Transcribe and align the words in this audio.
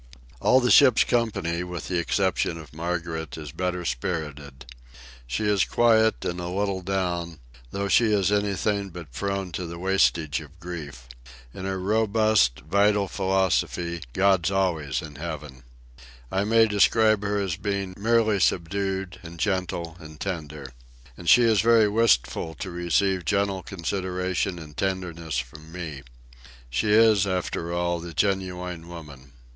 All 0.39 0.59
the 0.59 0.71
ship's 0.71 1.03
company, 1.03 1.63
with 1.63 1.87
the 1.87 1.99
exception 1.99 2.57
of 2.57 2.73
Margaret, 2.73 3.37
is 3.37 3.51
better 3.51 3.85
spirited. 3.85 4.65
She 5.27 5.45
is 5.45 5.63
quiet, 5.63 6.25
and 6.25 6.39
a 6.39 6.47
little 6.47 6.81
down, 6.81 7.37
though 7.69 7.87
she 7.87 8.05
is 8.11 8.31
anything 8.31 8.89
but 8.89 9.11
prone 9.11 9.51
to 9.51 9.67
the 9.67 9.77
wastage 9.77 10.41
of 10.41 10.59
grief. 10.59 11.07
In 11.53 11.65
her 11.65 11.79
robust, 11.79 12.61
vital 12.61 13.07
philosophy 13.07 14.01
God's 14.11 14.49
always 14.49 15.03
in 15.03 15.17
heaven. 15.17 15.61
I 16.31 16.45
may 16.45 16.65
describe 16.65 17.21
her 17.23 17.37
as 17.39 17.55
being 17.55 17.93
merely 17.95 18.39
subdued, 18.39 19.19
and 19.21 19.37
gentle, 19.39 19.97
and 19.99 20.19
tender. 20.19 20.73
And 21.15 21.29
she 21.29 21.43
is 21.43 21.61
very 21.61 21.87
wistful 21.87 22.55
to 22.55 22.71
receive 22.71 23.23
gentle 23.23 23.61
consideration 23.61 24.57
and 24.57 24.75
tenderness 24.75 25.37
from 25.37 25.71
me. 25.71 26.01
She 26.71 26.91
is, 26.91 27.27
after 27.27 27.71
all, 27.71 27.99
the 27.99 28.15
genuine 28.15 28.87
woman. 28.87 29.33